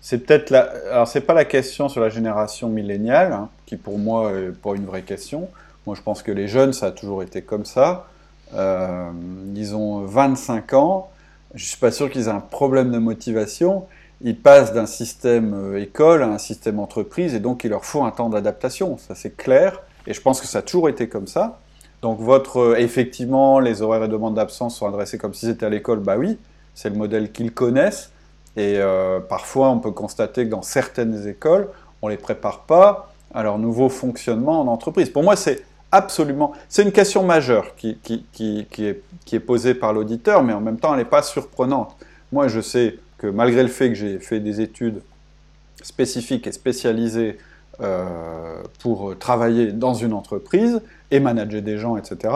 [0.00, 0.70] c'est peut-être la...
[0.90, 4.74] Alors, c'est pas la question sur la génération milléniale, hein, qui pour moi n'est pas
[4.74, 5.48] une vraie question.
[5.86, 8.06] Moi, je pense que les jeunes, ça a toujours été comme ça.
[8.54, 9.10] Euh,
[9.54, 11.10] ils ont 25 ans.
[11.54, 13.86] Je suis pas sûr qu'ils aient un problème de motivation.
[14.22, 18.02] Ils passent d'un système euh, école à un système entreprise et donc il leur faut
[18.02, 18.96] un temps d'adaptation.
[18.98, 21.60] Ça c'est clair et je pense que ça a toujours été comme ça.
[22.02, 25.68] Donc votre euh, effectivement les horaires et demandes d'absence sont adressés comme si c'était à
[25.68, 26.00] l'école.
[26.00, 26.38] Bah oui,
[26.74, 28.10] c'est le modèle qu'ils connaissent
[28.56, 31.68] et euh, parfois on peut constater que dans certaines écoles
[32.00, 35.10] on les prépare pas à leur nouveau fonctionnement en entreprise.
[35.10, 39.74] Pour moi c'est absolument c'est une question majeure qui, qui, qui, qui, est, est posée
[39.74, 41.94] par l'auditeur mais en même temps elle n'est pas surprenante.
[42.32, 45.02] Moi je sais que malgré le fait que j'ai fait des études
[45.82, 47.38] spécifiques et spécialisées
[47.80, 52.34] euh, pour travailler dans une entreprise et manager des gens, etc.,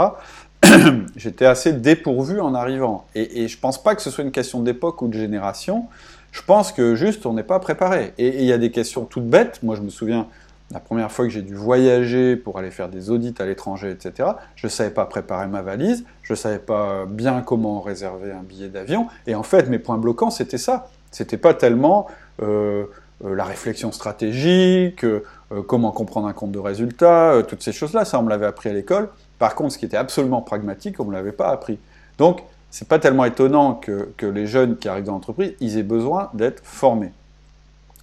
[1.16, 3.06] j'étais assez dépourvu en arrivant.
[3.14, 5.86] Et, je ne pense pas que ce soit une question d'époque ou de génération.
[6.32, 8.12] Je pense que juste, on n'est pas préparé.
[8.18, 9.62] Et il y a des questions toutes bêtes.
[9.62, 10.26] Moi, je me souviens,
[10.72, 14.30] la première fois que j'ai dû voyager pour aller faire des audits à l'étranger, etc.,
[14.54, 18.42] je ne savais pas préparer ma valise, je ne savais pas bien comment réserver un
[18.42, 20.88] billet d'avion, et en fait, mes points bloquants, c'était ça.
[21.10, 22.06] C'était pas tellement
[22.40, 22.84] euh,
[23.24, 25.22] euh, la réflexion stratégique, euh,
[25.66, 28.72] comment comprendre un compte de résultat, toutes ces choses-là, ça, on me l'avait appris à
[28.72, 29.08] l'école.
[29.40, 31.80] Par contre, ce qui était absolument pragmatique, on ne me l'avait pas appris.
[32.18, 35.82] Donc, c'est pas tellement étonnant que, que les jeunes qui arrivent dans l'entreprise, ils aient
[35.82, 37.12] besoin d'être formés.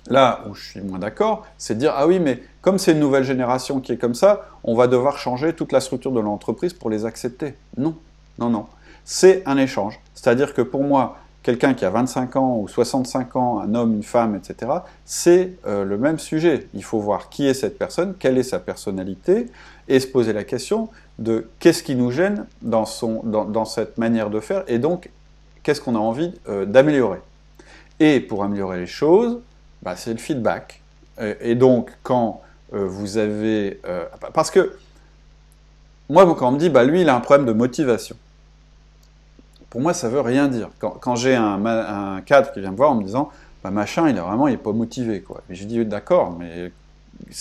[0.10, 3.00] Là où je suis moins d'accord, c'est de dire ah oui, mais comme c'est une
[3.00, 6.74] nouvelle génération qui est comme ça, on va devoir changer toute la structure de l'entreprise
[6.74, 7.56] pour les accepter.
[7.78, 7.96] Non,
[8.40, 8.66] non, non.
[9.06, 10.00] C'est un échange.
[10.14, 11.18] C'est-à-dire que pour moi,
[11.48, 14.70] quelqu'un qui a 25 ans ou 65 ans, un homme, une femme, etc.,
[15.06, 16.68] c'est euh, le même sujet.
[16.74, 19.48] Il faut voir qui est cette personne, quelle est sa personnalité,
[19.88, 20.90] et se poser la question
[21.20, 25.10] de qu'est-ce qui nous gêne dans, cette manière de faire, et donc
[25.64, 27.20] qu'est-ce qu'on a envie euh, d'améliorer.
[28.02, 29.40] Et pour améliorer les choses,
[29.96, 30.82] c'est le feedback.
[31.42, 32.42] Et, donc, quand
[32.74, 33.80] euh, vous avez...
[33.88, 34.78] Euh, parce que,
[36.10, 38.16] moi, quand on me dit, bah, lui, il a un problème de motivation,
[39.70, 40.70] pour moi, ça veut rien dire.
[40.80, 43.30] Quand, j'ai un, cadre qui vient me voir en me disant,
[43.64, 45.22] bah, machin, il est vraiment, il n'est pas motivé.
[45.22, 45.42] Quoi.
[45.50, 46.72] Et je dis, d'accord, mais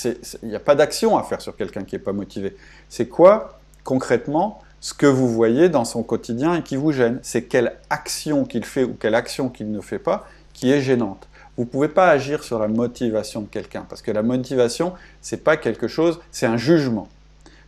[0.05, 2.57] il n'y a pas d'action à faire sur quelqu'un qui n'est pas motivé.
[2.89, 7.21] C'est quoi, concrètement, ce que vous voyez dans son quotidien et qui vous gêne?
[7.23, 11.29] C'est quelle action qu'il fait ou quelle action qu'il ne fait pas qui est gênante.
[11.57, 14.93] Vous ne pouvez pas agir sur la motivation de quelqu'un, parce que la motivation,
[15.23, 17.09] c'est pas quelque chose, c'est un jugement.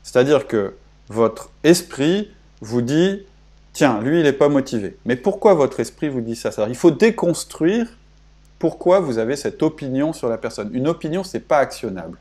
[0.03, 0.75] C'est-à-dire que
[1.09, 3.23] votre esprit vous dit,
[3.73, 4.97] tiens, lui, il n'est pas motivé.
[5.07, 6.51] Mais pourquoi votre esprit vous dit ça?
[6.69, 7.89] Il faut déconstruire
[8.59, 10.71] pourquoi vous avez cette opinion sur la personne.
[10.75, 12.19] Une opinion, c'est pas actionnable.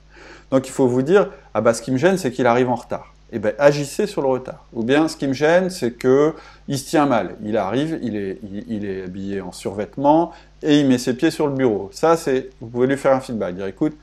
[0.51, 2.75] Donc il faut vous dire, ah bah ce qui me gêne, c'est qu'il arrive en
[2.75, 4.65] retard eh ben, agissez sur le retard.
[4.73, 6.33] Ou bien, ce qui me gêne, c'est que
[6.67, 7.35] il se tient mal.
[7.43, 10.31] Il arrive, il est, il, est habillé en survêtement
[10.63, 11.89] et il met ses pieds sur le bureau.
[11.91, 13.55] Ça, c'est, vous pouvez lui faire un feedback.
[13.55, 13.95] Dire, écoute,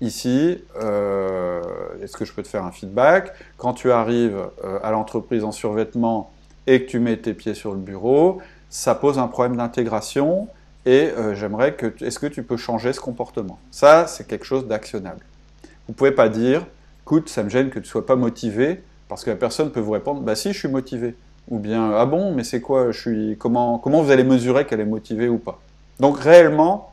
[0.00, 1.62] ici, euh,
[2.02, 3.32] est-ce que je peux te faire un feedback?
[3.56, 6.30] Quand tu arrives euh, à l'entreprise en survêtement
[6.66, 8.40] et que tu mets tes pieds sur le bureau,
[8.70, 10.48] ça pose un problème d'intégration
[10.86, 13.58] et euh, j'aimerais que, est-ce que tu peux changer ce comportement?
[13.70, 15.20] Ça, c'est quelque chose d'actionnable.
[15.86, 16.66] Vous pouvez pas dire,
[17.02, 19.80] écoute, ça me gêne que tu ne sois pas motivé, parce que la personne peut
[19.80, 21.14] vous répondre, bah si, je suis motivé.
[21.50, 24.80] Ou bien, ah bon, mais c'est quoi, je suis, comment, comment vous allez mesurer qu'elle
[24.80, 25.60] est motivée ou pas?
[26.00, 26.92] Donc réellement,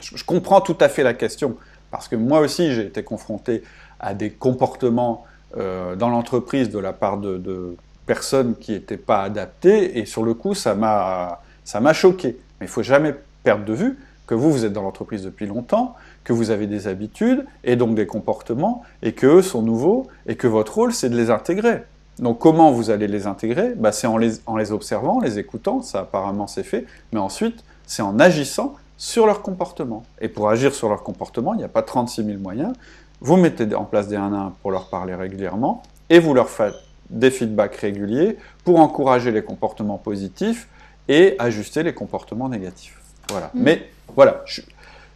[0.00, 1.56] je, comprends tout à fait la question,
[1.90, 3.62] parce que moi aussi, j'ai été confronté
[3.98, 5.26] à des comportements
[5.56, 7.76] euh, dans l'entreprise de la part de,
[8.06, 12.38] personnes qui n'étaient pas adaptées, et sur le coup, ça m'a choqué.
[12.58, 15.96] Mais il faut jamais perdre de vue que vous, vous êtes dans l'entreprise depuis longtemps,
[16.22, 20.46] que vous avez des habitudes et donc des comportements et qu'eux sont nouveaux et que
[20.46, 21.82] votre rôle c'est de les intégrer.
[22.20, 23.74] Donc comment vous allez les intégrer?
[23.76, 27.18] Bah, C'est en les, en les observant, en les écoutant, ça apparemment c'est fait, mais
[27.18, 30.04] ensuite c'est en agissant sur leur comportement.
[30.20, 32.72] Et pour agir sur leur comportement, il n'y a pas 36 000 moyens.
[33.20, 36.50] Vous mettez en place des 1 à 1 pour leur parler régulièrement et vous leur
[36.50, 36.76] faites
[37.10, 40.68] des feedbacks réguliers pour encourager les comportements positifs
[41.08, 43.00] et ajuster les comportements négatifs.
[43.28, 43.50] Voilà.
[43.54, 43.60] Mmh.
[43.60, 44.60] Mais voilà, je,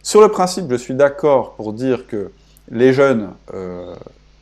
[0.03, 2.33] sur le principe, je suis d'accord pour dire que
[2.69, 3.95] les jeunes euh,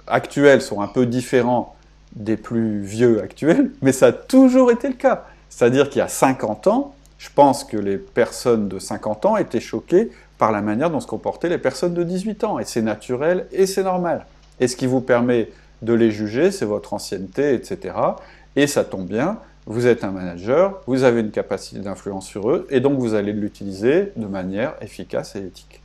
[0.07, 1.75] actuels sont un peu différents
[2.15, 5.25] des plus vieux actuels, mais ça a toujours été le cas.
[5.49, 9.61] C'est-à-dire qu'il y a 50 ans, je pense que les personnes de 50 ans étaient
[9.61, 12.59] choquées par la manière dont se comportaient les personnes de 18 ans.
[12.59, 14.25] Et c'est naturel et c'est normal.
[14.59, 15.49] Et ce qui vous permet
[15.81, 17.95] de les juger, c'est votre ancienneté, etc.
[18.57, 22.67] Et ça tombe bien, vous êtes un manager, vous avez une capacité d'influence sur eux,
[22.69, 25.82] et donc vous allez l'utiliser de manière efficace et éthique.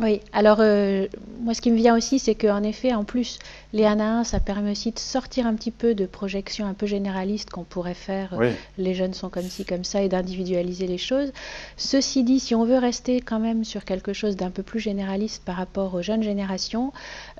[0.00, 1.06] Oui, alors euh,
[1.42, 3.38] moi ce qui me vient aussi, c'est qu'en effet, en plus,
[3.74, 6.72] les 1 à 1, ça permet aussi de sortir un petit peu de projections un
[6.72, 8.46] peu généralistes qu'on pourrait faire, euh, Oui.
[8.78, 11.30] les jeunes sont comme ci, comme ça, et d'individualiser les choses.
[11.76, 15.44] Ceci dit, si on veut rester quand même sur quelque chose d'un peu plus généraliste
[15.44, 16.92] par rapport aux jeunes générations,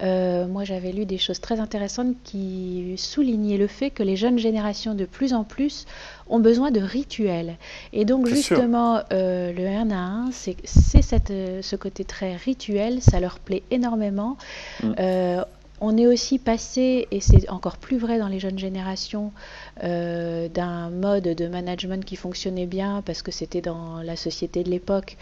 [0.02, 4.38] euh, moi j'avais lu des choses très intéressantes qui soulignaient le fait que les jeunes
[4.38, 5.86] générations de plus en plus
[6.28, 7.56] ont besoin de rituels.
[7.92, 13.20] Et donc justement, euh, le 1 à 1, c'est euh, ce côté très rituel, ça
[13.20, 14.36] leur plaît énormément.
[14.82, 14.92] Mm.
[14.98, 15.44] Euh,
[15.82, 19.32] on est aussi passé, et c'est encore plus vrai dans les jeunes générations,
[19.82, 24.70] euh, d'un mode de management qui fonctionnait bien parce que c'était dans la société de
[24.70, 25.16] l'époque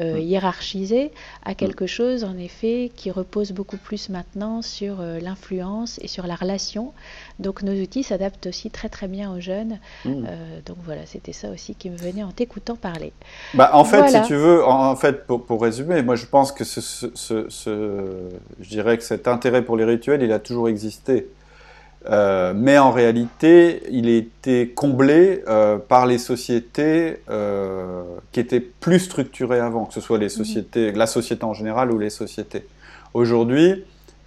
[0.00, 1.12] euh, hiérarchisé,
[1.44, 6.26] à quelque chose en effet qui repose beaucoup plus maintenant sur euh, l'influence et sur
[6.26, 6.92] la relation.
[7.38, 9.78] Donc nos outils s'adaptent aussi très très bien aux jeunes.
[10.06, 10.08] Mm.
[10.28, 13.12] Euh, donc voilà, c'était ça aussi qui me venait en t'écoutant parler.
[13.54, 14.22] Bah, en fait, Voilà.
[14.22, 17.10] si tu veux, en, en fait, pour, pour résumer, moi je pense que ce, ce-
[17.14, 21.26] ce- ce- je dirais que cet intérêt pour les il a toujours existé.
[22.08, 28.60] Euh, mais en réalité, il a été comblé euh, par les sociétés euh, qui étaient
[28.60, 32.66] plus structurées avant, que ce soit les sociétés, la société en général ou les sociétés.
[33.14, 33.84] Aujourd'hui,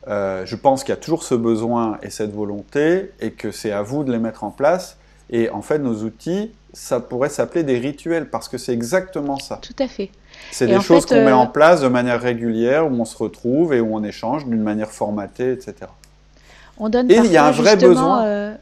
[0.08, 3.84] je pense qu'il y a toujours ce besoin et cette volonté, et que c'est à
[3.84, 4.98] vous de les mettre en place.
[5.30, 9.60] Et en fait, nos outils, ça pourrait s'appeler des rituels, parce que c'est exactement ça.
[9.62, 10.10] Tout à fait.
[10.52, 13.74] C'est des choses qu'on met euh, en place de manière régulière, où on se retrouve
[13.74, 15.76] et où on échange d'une manière formatée, etc.
[16.78, 18.24] On donne Et il y a un vrai besoin.
[18.24, 18.56] euh,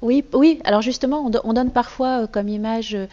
[0.00, 0.60] oui, oui.
[0.64, 3.06] Alors justement, on, do- on donne parfois euh, comme image euh,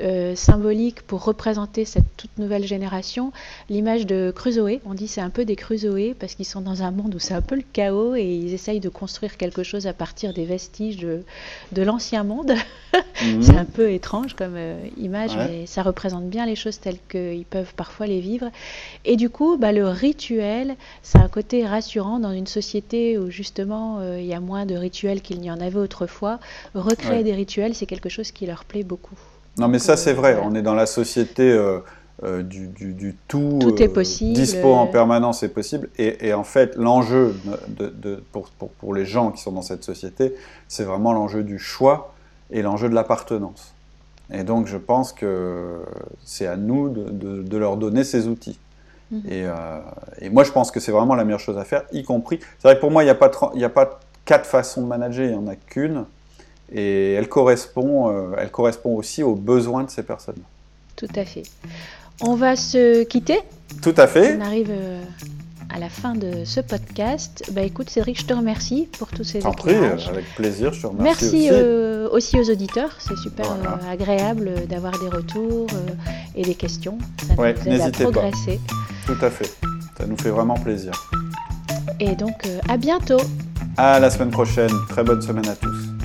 [0.00, 3.30] euh, symbolique pour représenter cette toute nouvelle génération
[3.70, 4.80] l'image de Crusoe.
[4.84, 7.34] On dit c'est un peu des Crusoe parce qu'ils sont dans un monde où c'est
[7.34, 10.96] un peu le chaos et ils essayent de construire quelque chose à partir des vestiges
[10.96, 11.22] de,
[11.70, 12.54] de l'ancien monde.
[13.22, 13.42] Mhm.
[13.42, 15.48] C'est un peu étrange comme euh, image, Ouais.
[15.48, 18.50] mais ça représente bien les choses telles qu'ils peuvent parfois les vivre.
[19.04, 24.00] Et du coup, bah, le rituel, c'est un côté rassurant dans une société où justement
[24.18, 26.31] il y a moins de rituels qu'il n'y en avait autrefois.
[26.74, 27.24] Recréer Ouais.
[27.24, 29.16] des rituels, c'est quelque chose qui leur plaît beaucoup.
[29.58, 30.34] Non, mais Donc, ça, euh, c'est vrai.
[30.34, 30.48] voilà.
[30.48, 31.80] On est dans la société euh,
[32.24, 33.58] euh, du, du- du tout.
[33.60, 34.32] Tout est possible.
[34.34, 35.88] Dispo en permanence est possible.
[35.98, 37.34] Et, et en fait, l'enjeu
[37.68, 40.34] de, de- pour, pour- pour les gens qui sont dans cette société,
[40.68, 42.14] c'est vraiment l'enjeu du choix
[42.50, 43.74] et l'enjeu de l'appartenance.
[44.32, 45.80] Et donc, je pense que
[46.24, 48.58] c'est à nous de, de- de leur donner ces outils.
[49.10, 49.22] Mhm.
[49.28, 49.80] Et, euh,
[50.20, 52.38] et moi, je pense que c'est vraiment la meilleure chose à faire, y compris.
[52.58, 54.46] C'est vrai que pour moi, il n'y a, pas tren- il n'y a pas quatre
[54.46, 56.04] façons de manager, il n'y en a qu'une.
[56.74, 60.40] Et elle correspond, euh, elle correspond aussi aux besoins de ces personnes.
[60.96, 61.42] Tout à fait.
[62.22, 63.38] On va se quitter.
[63.82, 64.36] Tout à fait.
[64.38, 65.02] On arrive euh,
[65.74, 67.44] à la fin de ce podcast.
[67.52, 70.86] Bah écoute Cédric, je te remercie pour tous ces T'en prie, avec plaisir, je te
[70.86, 71.48] remercie Merci aussi.
[71.52, 73.78] euh, aussi aux auditeurs, c'est super Voilà.
[73.88, 75.90] euh, agréable d'avoir des retours euh,
[76.36, 76.98] et des questions.
[77.26, 77.98] Ça Ouais, nous aide à pas.
[78.10, 78.60] progresser.
[79.06, 79.50] Tout à fait.
[79.98, 80.92] Ça nous fait vraiment plaisir.
[82.00, 83.20] Et donc à bientôt.
[83.76, 84.70] À la semaine prochaine.
[84.90, 85.91] Très bonne semaine à tous.